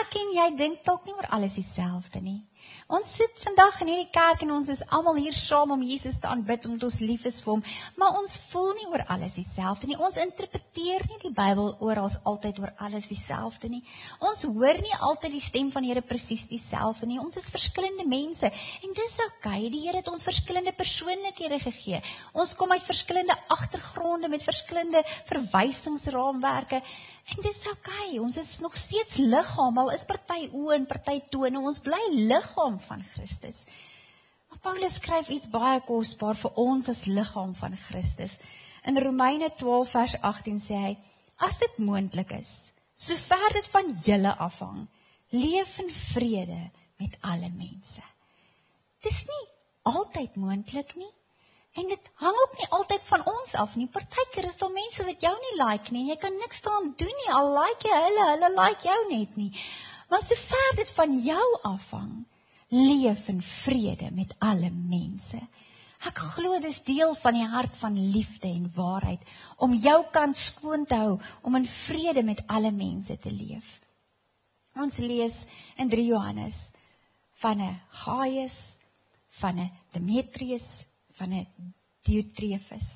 [0.00, 2.40] ek en jy dink dalk nie oor alles dieselfde nie.
[2.90, 6.26] Ons sit vandag in hierdie kerk en ons is almal hier saam om Jesus te
[6.26, 7.62] aanbid omdat ons lief is vir hom,
[8.00, 9.98] maar ons voel nie oor alles dieselfde nie.
[9.98, 13.82] Ons interpreteer nie die Bybel oral altyd oor alles dieselfde nie.
[14.20, 17.20] Ons hoor nie altyd die stem van die Here presies dieselfde nie.
[17.22, 19.30] Ons is verskillende mense en dis oukei.
[19.42, 19.70] Okay.
[19.72, 22.00] Die Here het ons verskillende persoonlikhede gegee.
[22.32, 26.82] Ons kom uit verskillende agtergronde met verskillende verwysingsraamwerke
[27.30, 28.18] En dis oukei, okay.
[28.18, 32.80] ons is nog steeds liggaam, al is party oë en party tone, ons bly liggaam
[32.82, 33.62] van Christus.
[34.50, 38.36] Maar Paulus skryf iets baie kosbaar vir ons as liggaam van Christus.
[38.84, 40.92] In Romeine 12 vers 18 sê hy:
[41.46, 42.50] As dit moontlik is,
[42.98, 44.84] sover dit van julle afhang,
[45.30, 46.60] leef in vrede
[47.00, 48.02] met alle mense.
[49.02, 49.44] Dis nie
[49.88, 51.10] altyd moontlik nie.
[51.72, 53.88] En dit hang ook nie altyd van ons af nie.
[53.88, 56.08] Partykeer is daar mense wat jou nie like nie.
[56.10, 57.30] Jy kan niks daaraan doen nie.
[57.32, 59.50] Al like jy hulle, hulle like jou net nie.
[60.12, 62.12] Maar sover dit van jou afhang,
[62.68, 65.40] leef in vrede met alle mense.
[66.02, 69.22] Ek glo dis deel van die hart van liefde en waarheid
[69.62, 71.14] om jou kant skoon te hou,
[71.46, 73.78] om in vrede met alle mense te leef.
[74.76, 75.44] Ons lees
[75.80, 76.70] in 3 Johannes
[77.40, 78.76] van 'n Gaius,
[79.40, 80.84] van 'n Demetrius,
[81.22, 82.88] van 'n Diotrefus.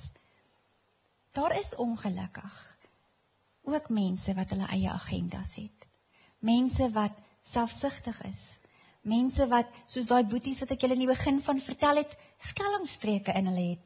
[1.33, 2.77] Daar is ongelukkig
[3.62, 5.87] ook mense wat hulle eie agendas het.
[6.39, 7.12] Mense wat
[7.43, 8.59] selfsugtig is.
[9.01, 13.33] Mense wat soos daai boeties wat ek julle in die begin van vertel het, skelmstreke
[13.33, 13.85] in hulle het.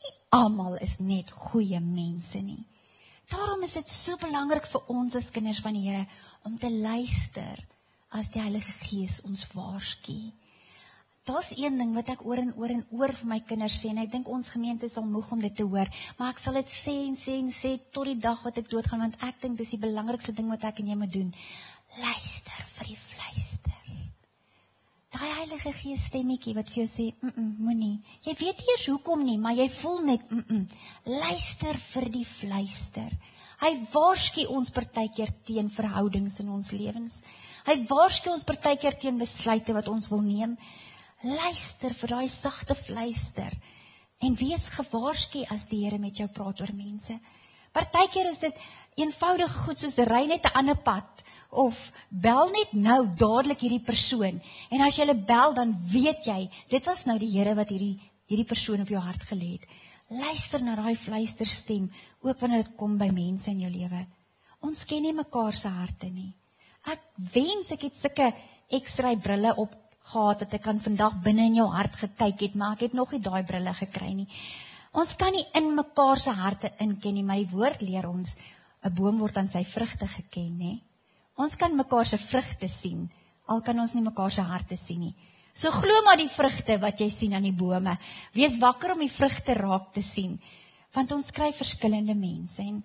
[0.00, 2.66] Nie almal is net goeie mense nie.
[3.28, 6.06] Daarom is dit so belangrik vir ons as kinders van die Here
[6.44, 7.66] om te luister
[8.08, 10.32] as die Heilige Gees ons waarsku.
[11.22, 14.00] Daar's een ding wat ek oor en oor en oor vir my kinders sê en
[14.02, 15.86] ek dink ons gemeente sal moeg om dit te hoor,
[16.18, 19.04] maar ek sal dit sê en sê en sê tot die dag wat ek doodgaan
[19.04, 21.30] want ek dink dis die belangrikste ding wat ek en jy moet doen.
[22.02, 23.94] Luister vir die fluister.
[25.14, 28.02] Daai Heilige Gees stemmetjie wat vir jou sê, "Mm, -mm moenie.
[28.26, 30.66] Jy weet nie eers hoekom nie, maar jy voel net, "Mm, -mm.
[31.04, 33.10] luister vir die fluister."
[33.60, 37.22] Hy waarsku ons partykeer teen verhoudings in ons lewens.
[37.64, 40.58] Hy waarsku ons partykeer teen besluite wat ons wil neem
[41.22, 43.54] luister vir daai sagte fluister
[44.22, 47.14] en wees gewaarsku as die Here met jou praat oor mense.
[47.72, 48.56] Partykeer is dit
[49.00, 54.40] eenvoudig goed soos ry net 'n ander pad of bel net nou dadelik hierdie persoon.
[54.70, 57.98] En as jy hulle bel dan weet jy, dit was nou die Here wat hierdie
[58.28, 59.66] hierdie persoon op jou hart gelê het.
[60.08, 61.90] Luister na daai fluisterstem
[62.22, 64.06] ook wanneer dit kom by mense in jou lewe.
[64.62, 66.32] Ons ken nie mekaar se harte nie.
[66.86, 68.32] Ek wens ek het sulke
[68.70, 69.74] ekstra brille op
[70.10, 73.12] gehad dat ek kan vandag binne in jou hart gekyk het, maar ek het nog
[73.12, 74.28] nie daai brille gekry nie.
[74.92, 78.36] Ons kan nie in mekaar se harte inken nie, maar die woord leer ons
[78.84, 80.80] 'n boom word aan sy vrugte geken, nê?
[81.38, 83.10] Ons kan mekaar se vrugte sien,
[83.46, 85.14] al kan ons nie mekaar se harte sien nie.
[85.54, 87.98] So glo maar die vrugte wat jy sien aan die bome.
[88.32, 90.40] Wees wakker om die vrugte raak te sien,
[90.94, 92.82] want ons kry verskillende mense en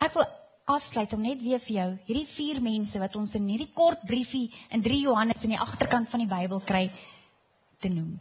[0.00, 0.26] ek wil
[0.64, 4.48] afsluit om net weer vir jou hierdie vier mense wat ons in hierdie kort briefie
[4.72, 6.86] in 3 Johannes in die agterkant van die Bybel kry
[7.80, 8.16] te noem.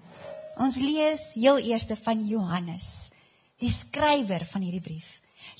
[0.59, 2.87] Ons lees heel eerste van Johannes,
[3.63, 5.07] die skrywer van hierdie brief.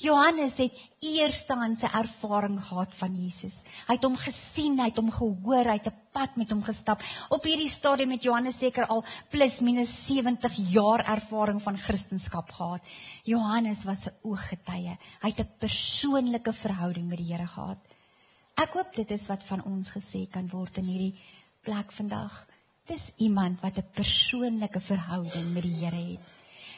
[0.02, 0.72] Johannes het
[1.04, 3.54] eerstehandse ervaring gehad van Jesus.
[3.86, 7.02] Hy het hom gesien, hy het hom gehoor, hy het 'n pad met hom gestap.
[7.28, 12.80] Op hierdie stadium het Johannes seker al plus minus 70 jaar ervaring van Christendom gehad.
[13.24, 14.98] Johannes was 'n ooggetuie.
[15.22, 17.78] Hy het 'n persoonlike verhouding met die Here gehad.
[18.56, 21.18] Ek hoop dit is wat van ons gesê kan word in hierdie
[21.62, 22.46] plek vandag.
[22.86, 26.33] Dis iemand wat 'n persoonlike verhouding met die Here het.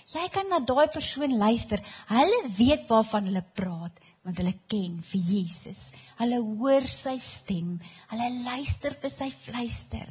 [0.07, 1.81] Jy kan na daai persoon luister.
[2.11, 5.81] Hulle weet waarvan hulle praat want hulle ken vir Jesus.
[6.19, 7.77] Hulle hoor sy stem.
[8.11, 10.09] Hulle luister vir sy fluister.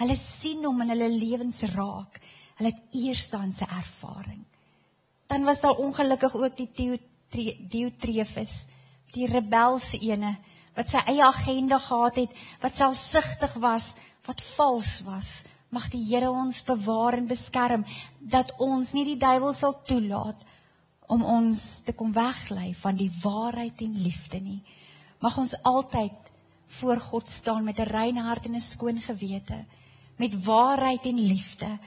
[0.00, 2.16] Hulle sien hom in hulle lewens raak.
[2.56, 4.40] Hulle het eerstandse ervaring.
[5.28, 6.96] Dan was daar ongelukkig ook die
[7.70, 8.54] Diotrefus,
[9.14, 10.34] die rebelse ene
[10.74, 13.92] wat sy eie agenda gehad het, wat selfsugtig was,
[14.26, 15.30] wat vals was,
[15.70, 17.84] Mag die Here ons bewaar en beskerm
[18.18, 20.40] dat ons nie die duiwel sal toelaat
[21.10, 24.60] om ons te kom weglei van die waarheid en liefde nie.
[25.22, 26.30] Mag ons altyd
[26.80, 29.64] voor God staan met 'n rein hart en 'n skoon gewete,
[30.16, 31.78] met waarheid en liefde.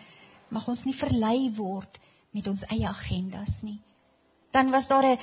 [0.49, 1.99] Mag ons nie verlei word
[2.31, 3.79] met ons eie agendas nie.
[4.51, 5.19] Dan was daar 'n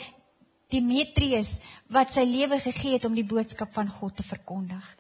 [0.68, 4.96] Demetrius wat sy lewe gegee het om die boodskap van God te verkondig.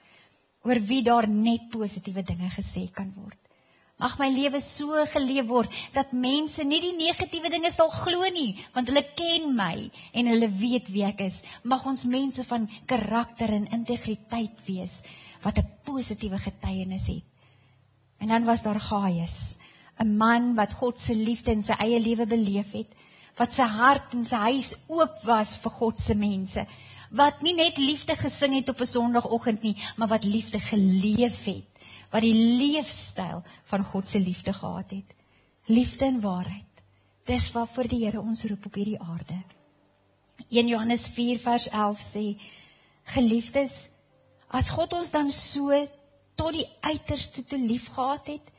[0.62, 3.49] Oor wie daar net positiewe dinge gesê kan word.
[4.00, 8.54] Mag my lewe so geleef word dat mense nie die negatiewe dinge sal glo nie,
[8.72, 11.42] want hulle ken my en hulle weet wie ek is.
[11.68, 15.02] Mag ons mense van karakter en integriteit wees
[15.44, 17.24] wat 'n positiewe getuienis het.
[18.20, 19.56] En dan was daar Gaius,
[20.00, 22.88] 'n man wat God se liefde in sy eie lewe beleef het,
[23.36, 26.66] wat sy hart en sy huis oop was vir God se mense,
[27.10, 31.69] wat nie net liefde gesing het op 'n Sondagoggend nie, maar wat liefde geleef het
[32.10, 35.14] wat die leefstyl van God se liefde gehad het.
[35.70, 36.66] Liefde en waarheid.
[37.24, 39.38] Dis wat vir die Here ons roep op hierdie aarde.
[40.48, 42.24] 1 Johannes 4 vers 11 sê:
[43.14, 43.88] Geliefdes,
[44.48, 45.76] as God ons dan so
[46.34, 48.50] tot die uiterste toe liefgehad het,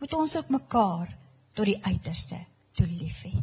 [0.00, 1.10] moet ons ook mekaar
[1.52, 2.38] tot die uiterste
[2.78, 3.34] toe lief hê.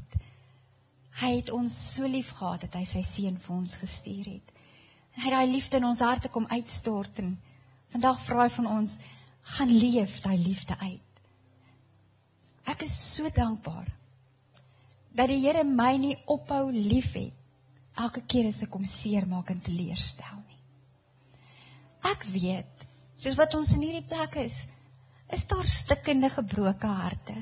[1.19, 4.51] Hy het ons so lief gehad dat hy sy seun vir ons gestuur het.
[5.17, 7.33] Hy het daai liefde in ons harte kom uitstort en
[7.91, 8.95] vandag vra hy van ons
[9.43, 11.21] gaan leef daai liefde uit.
[12.69, 13.87] Ek is so dankbaar
[15.15, 17.33] dat die Here my nie ophou liefhet
[17.99, 20.59] elke keer as ek hom seermaak en teleurstel nie.
[22.07, 22.85] Ek weet,
[23.19, 24.61] soos wat ons in hierdie plek is,
[25.33, 27.35] is daar stikkende gebroke harte.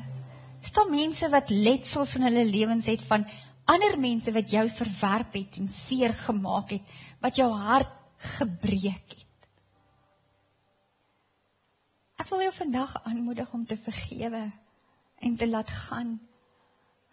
[0.64, 3.28] Is daar mense wat letsels in hulle lewens het van
[3.70, 7.94] ander mense wat jou verwerp het en seer gemaak het, wat jou hart
[8.38, 9.17] gebreek het.
[12.28, 14.42] Ek wil jou vandag aanmoedig om te vergewe
[15.24, 16.10] en te laat gaan.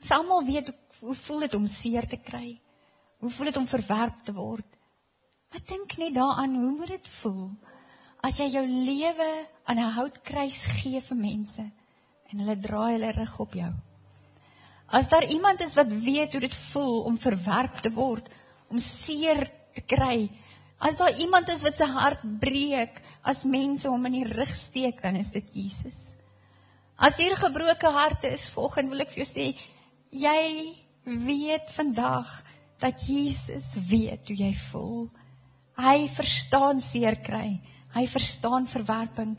[0.03, 2.57] Ons almal weet hoe voel dit om seer te kry?
[3.23, 4.67] Hoe voel dit om verwerp te word?
[5.55, 7.47] Wat dink net daaraan hoe moet dit voel
[8.27, 9.31] as jy jou lewe
[9.71, 13.73] aan 'n houtkruis gee vir mense en hulle draai hulle rug op jou?
[14.91, 18.29] As daar iemand is wat weet hoe dit voel om verwerp te word,
[18.69, 20.27] om seer te kry,
[20.85, 25.01] As daar iemand is wat sy hart breek, as mense hom in die rug steek,
[25.03, 25.97] dan is dit Jesus.
[26.95, 29.47] As hier gebroke harte is, volgens wil ek vir jou sê,
[30.15, 30.43] jy
[31.05, 32.31] weet vandag
[32.81, 35.07] dat Jesus weet hoe jy voel.
[35.81, 37.59] Hy verstaan seer kry.
[37.95, 39.37] Hy verstaan verwerping,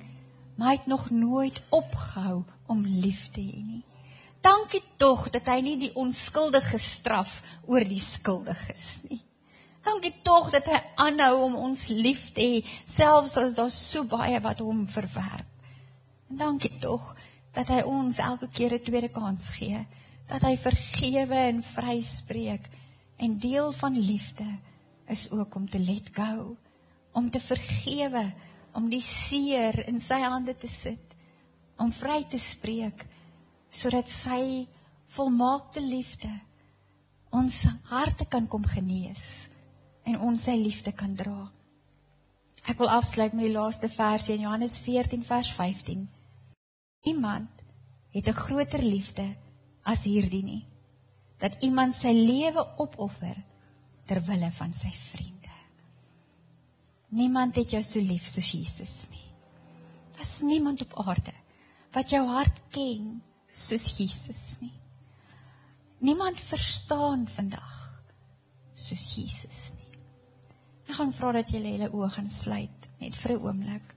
[0.56, 3.84] maar hy het nog nooit opgehou om lief te hê nie.
[4.46, 9.20] Dankie tog dat hy nie die onskuldige straf oor die skuldiges nie.
[9.86, 14.40] Dankie tog dat hy aanhou om ons lief te hê, selfs as daar so baie
[14.42, 15.50] wat hom verwerp.
[16.30, 17.12] En dankie tog
[17.54, 19.86] dat hy ons elke keer 'n tweede kans gee,
[20.28, 22.66] dat hy vergewe en vryspreek.
[23.18, 24.48] En deel van liefde
[25.08, 26.58] is ook om te let go,
[27.14, 28.34] om te vergewe,
[28.74, 31.16] om die seer in sy hande te sit,
[31.78, 33.06] om vry te spreek
[33.72, 34.68] sodat sy
[35.08, 36.32] volmaakte liefde
[37.36, 39.50] ons harte kan kom genees
[40.06, 41.50] en ons sy liefde kan dra.
[42.66, 46.08] Ek wil afsluit met die laaste versie in Johannes 14 vers 15.
[47.06, 47.64] Iemand
[48.14, 49.36] het 'n groter liefde
[49.84, 50.66] as hierdie nie
[51.38, 53.36] dat iemand sy lewe opoffer
[54.08, 55.52] ter wille van sy vriende.
[57.10, 59.26] Niemand het jou so lief soos Jesus nie.
[60.16, 61.34] Daar's niemand op aarde
[61.96, 63.22] wat jou hart ken
[63.54, 64.74] soos Jesus nie.
[66.00, 68.02] Niemand verstaan vandag
[68.76, 69.65] soos Jesus.
[70.96, 73.88] Ek gaan vra dat julle julle oë gaan sluit net vir 'n oomblik.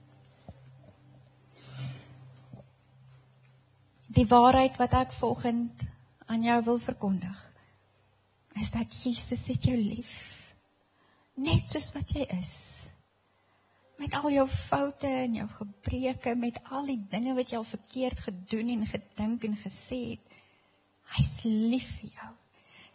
[4.17, 5.85] Die waarheid wat ek volgend
[6.27, 7.39] aan jou wil verkondig
[8.59, 10.11] is dat Jesus het jou lief.
[11.35, 12.83] Net soos wat jy is.
[13.97, 18.19] Met al jou foute en jou gebreke, met al die dinge wat jy al verkeerd
[18.19, 20.39] gedoen en gedink en gesê het.
[21.15, 22.33] Hy's lief vir jou.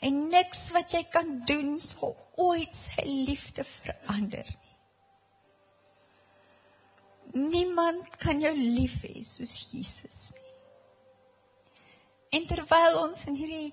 [0.05, 4.73] En niks wat jy kan doen sal ooit sy liefde verander nie.
[7.49, 10.43] Niemand kan jou lief hê soos Jesus nie.
[12.35, 13.73] En terwyl ons in hierdie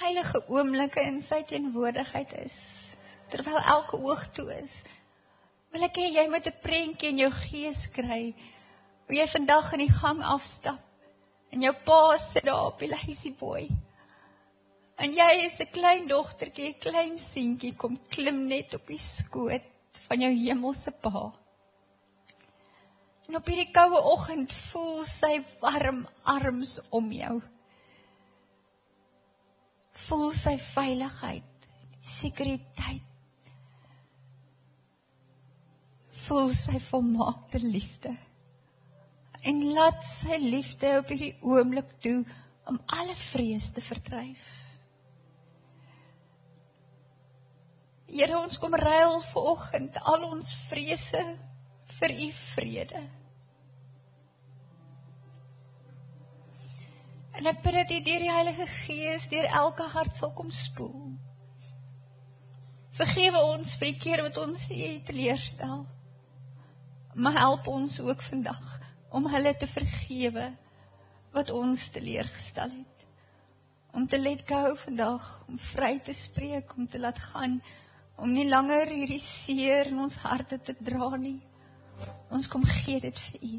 [0.00, 2.58] heilige oomblikke in sy teenwoordigheid is,
[3.32, 4.82] terwyl elke oog toe is,
[5.74, 8.34] wil ek hê jy moet 'n prentjie in jou gees kry
[9.06, 10.80] hoe jy vandag in die gang afstap
[11.52, 13.68] en jou pa sit daar op die lazy boy.
[14.96, 20.00] En jy is 'n klein dogtertjie, 'n klein seentjie kom klim net op die skoot
[20.08, 21.32] van jou hemelse pa.
[23.28, 27.40] En op hierdie koue oggend voel sy warm arms om jou.
[30.04, 31.68] Voel sy veiligheid,
[32.02, 33.10] sekuriteit.
[36.24, 38.12] Voel sy volmaakte liefde.
[39.44, 42.20] En laat sy liefde op hierdie oomblik toe
[42.68, 44.63] om alle vrees te verdryf.
[48.14, 51.22] Here ons kom ruil vanoggend al ons vrese
[51.98, 53.02] vir u vrede.
[57.34, 61.10] En ek bid dat u deur die Heilige Gees deur elke hart sal kom spoel.
[62.94, 65.82] Vergewe ons vir die keer wat ons u teleurstel.
[67.18, 70.52] Maar help ons ook vandag om hulle te vergewe
[71.34, 73.08] wat ons teleurgestel het.
[73.94, 77.58] Om te let go vandag, om vry te spreek, om te laat gaan,
[78.16, 81.40] om nie langer hierdie seer in ons harte te dra nie.
[82.34, 83.54] Ons kom gee dit vir u.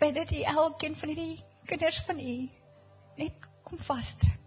[0.00, 2.36] Bid dat u elkeen van hierdie kinders van u
[3.20, 4.38] net kom vasdruk.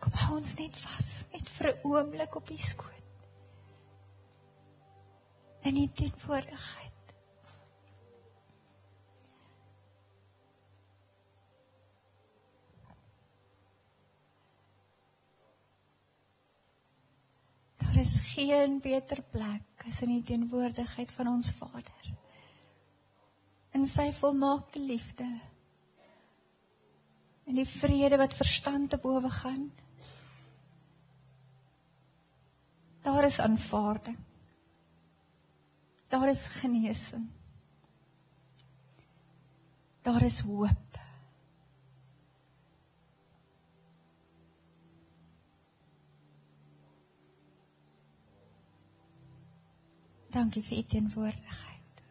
[0.00, 3.00] Kom hou ons net vas, net vir 'n oomblik op u skoot.
[5.62, 6.90] En dit voorigheid.
[17.78, 22.08] Daar is geen beter plek is in die teenwoordigheid van ons Vader.
[23.76, 25.26] In sy volmaakte liefde.
[27.50, 29.68] In die vrede wat verstand te bowe gaan.
[33.04, 34.18] Daar is aanvaarding.
[36.08, 37.28] Daar is genesing.
[40.02, 40.89] Daar is hoop.
[50.30, 52.02] Dankie vir u teenwoordigheid.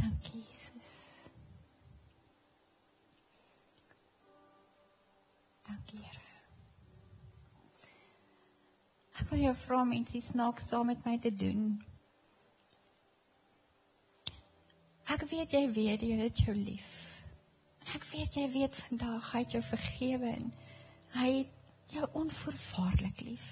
[0.00, 0.90] Dankie Jesus.
[5.66, 6.20] Dankie Here.
[9.18, 11.66] Ek wil jou vra om iets snaaks saam met my te doen.
[15.10, 16.88] Ek weet jy weet jy het jou lief.
[17.94, 20.52] Ek weet jy weet vandag hy het jou vergewe en
[21.14, 23.48] Hy het jou onvoorwaardelik lief.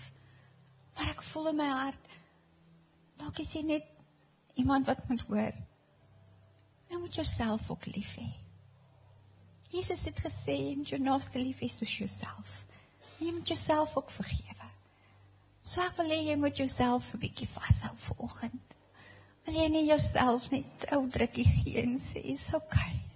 [0.95, 2.17] Maar ek voel in my hart
[3.19, 3.87] dalk is jy net
[4.59, 5.57] iemand wat moet hoor.
[6.89, 8.29] Jy moet jouself ook lief hê.
[9.75, 12.53] Jesus het gesê jy moet jou naaste lief hê soos jouself.
[13.19, 14.71] Jy moet jouself ook vergewe.
[15.63, 18.75] So ek wil hê jy moet jouself 'n bietjie vashou vanoggend.
[19.45, 23.08] Wil jy nie jouself net ou drukkie gee en sê, "Is okay."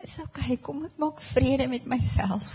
[0.00, 2.48] Dis okay, kom ek maak vrede met myself.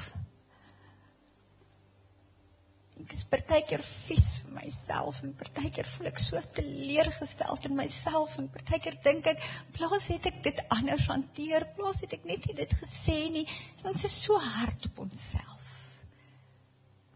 [3.06, 8.48] Ek is partykeer vies vir myself en partykeer voel ek so teleurgestel in myself en
[8.50, 9.44] partykeer dink ek
[9.76, 13.46] plaas het ek dit anders hanteer, plaas het ek net nie dit gesê nie.
[13.86, 15.70] Ons is so hard op onsself.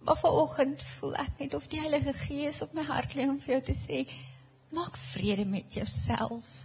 [0.06, 3.58] Maar vanoggend voel ek net of die Heilige Gees op my hart lê om vir
[3.58, 4.06] jou te sê,
[4.76, 6.59] maak vrede met jouself.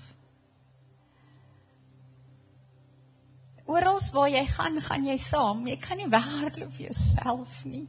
[3.64, 5.66] Oral waar jy gaan, gaan jy saam.
[5.66, 7.86] Jy kan nie weghardloop vir jouself nie.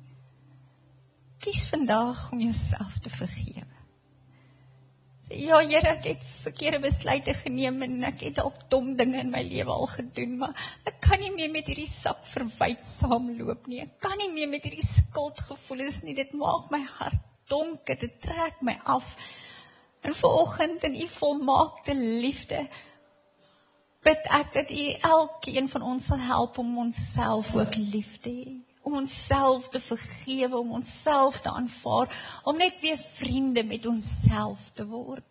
[1.44, 3.76] Kies vandag om jouself te vergewe.
[5.26, 9.32] Sê ja, Here, ek het verkeerde besluite geneem en ek het dalk dom dinge in
[9.34, 13.82] my lewe al gedoen, maar ek kan nie meer met hierdie sak verwyd saamloop nie.
[13.88, 16.16] Ek kan nie meer met hierdie skuldgevoelens nie.
[16.16, 17.98] Dit maak my hart donker.
[18.00, 19.16] Dit trek my af.
[20.06, 22.68] En vanoggend in u volmaakte liefde
[24.06, 28.56] bid ek dat U elkeen van ons sal help om onsself ook lief te hê,
[28.86, 32.12] om onsself te vergewe, om onsself te aanvaar,
[32.46, 35.26] om net weer vriende met onsself te word.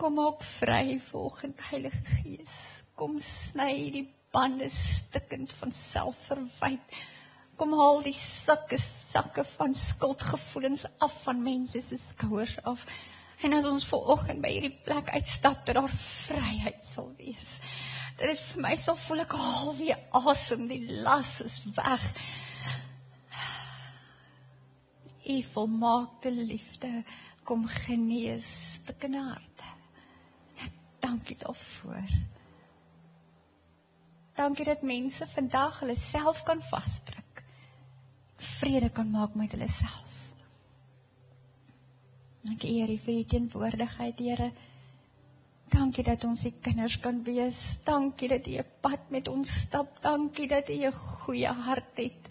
[0.00, 2.54] Kom op vry volgende Heilige Gees.
[2.96, 7.00] Kom sny die bande stikkend van selfverwyd.
[7.60, 12.86] Kom haal die sakke sakke van skuldgevoelens af van mense se skouers af.
[13.40, 17.46] En as ons vooroggend by hierdie plek uitstap dat daar vryheid sal wees.
[18.20, 22.04] Dit vir my sal voel ek haal weer asem, die las is weg.
[25.30, 26.90] U volmaakte liefde
[27.48, 29.70] kom genees stikkende harte.
[31.00, 32.12] Dankie daarvoor.
[34.36, 37.42] Dankie dat mense vandag hulle self kan vasdruk.
[38.36, 40.09] Vrede kan maak met hulle self.
[42.42, 44.50] Dankie Here vir u teenwoordigheid, Here.
[45.70, 47.60] Dankie dat ons se kinders kan wees.
[47.84, 50.02] Dankie dat u 'n pad met ons stap.
[50.02, 52.28] Dankie dat u 'n goeie hart het.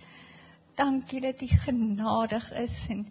[0.76, 3.08] Dankie dat u genadig is en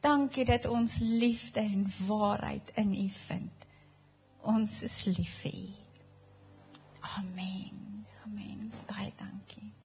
[0.00, 3.52] dankie dat ons liefde en waarheid in u vind.
[4.42, 5.68] Ons is lief vir u.
[7.00, 8.06] Amen.
[8.24, 8.72] Amen.
[8.86, 9.55] Baie dankie.